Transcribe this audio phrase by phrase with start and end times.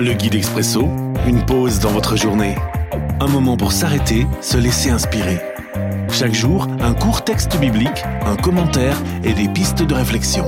[0.00, 0.82] Le guide expresso,
[1.26, 2.54] une pause dans votre journée.
[3.18, 5.38] Un moment pour s'arrêter, se laisser inspirer.
[6.08, 10.44] Chaque jour, un court texte biblique, un commentaire et des pistes de réflexion.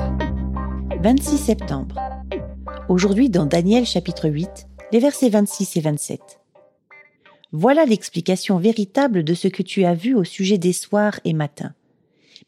[1.02, 1.96] 26 septembre.
[2.88, 6.20] Aujourd'hui dans Daniel chapitre 8, les versets 26 et 27.
[7.50, 11.74] Voilà l'explication véritable de ce que tu as vu au sujet des soirs et matins.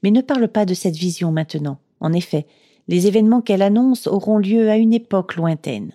[0.05, 1.80] Mais ne parle pas de cette vision maintenant.
[1.98, 2.46] En effet,
[2.87, 5.92] les événements qu'elle annonce auront lieu à une époque lointaine.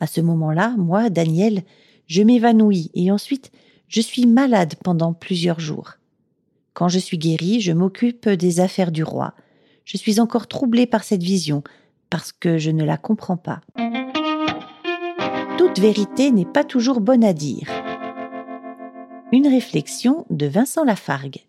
[0.00, 1.62] À ce moment-là, moi, Daniel,
[2.06, 3.50] je m'évanouis et ensuite
[3.88, 5.94] je suis malade pendant plusieurs jours.
[6.74, 9.34] Quand je suis guéri, je m'occupe des affaires du roi.
[9.84, 11.64] Je suis encore troublé par cette vision,
[12.10, 13.60] parce que je ne la comprends pas.
[15.56, 17.68] Toute vérité n'est pas toujours bonne à dire.
[19.32, 21.40] Une réflexion de Vincent Lafargue.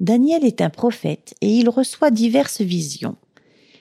[0.00, 3.16] Daniel est un prophète et il reçoit diverses visions.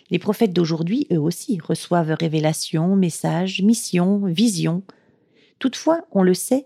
[0.10, 4.84] Les prophètes d'aujourd'hui, eux aussi, reçoivent révélations, messages, missions, visions.
[5.60, 6.66] Toutefois, on le sait,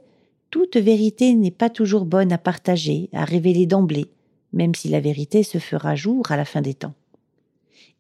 [0.52, 4.12] toute vérité n'est pas toujours bonne à partager, à révéler d'emblée,
[4.54, 6.94] même si la vérité se fera jour à la fin des temps.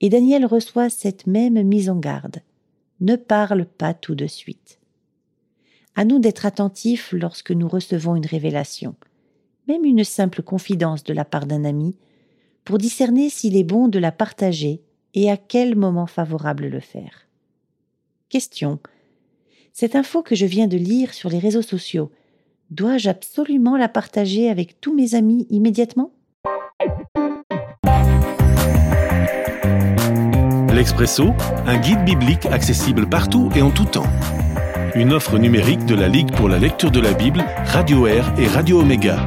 [0.01, 2.41] Et Daniel reçoit cette même mise en garde.
[2.99, 4.79] Ne parle pas tout de suite.
[5.95, 8.95] À nous d'être attentifs lorsque nous recevons une révélation,
[9.67, 11.97] même une simple confidence de la part d'un ami,
[12.63, 14.81] pour discerner s'il est bon de la partager
[15.13, 17.27] et à quel moment favorable le faire?
[18.29, 18.79] Question.
[19.73, 22.11] Cette info que je viens de lire sur les réseaux sociaux,
[22.69, 26.11] dois-je absolument la partager avec tous mes amis immédiatement?
[30.73, 31.33] L'Expresso,
[31.67, 34.07] un guide biblique accessible partout et en tout temps.
[34.95, 38.47] Une offre numérique de la Ligue pour la lecture de la Bible, Radio Air et
[38.47, 39.19] Radio Omega.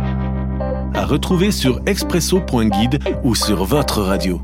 [0.95, 4.41] À retrouver sur expresso.guide ou sur votre radio.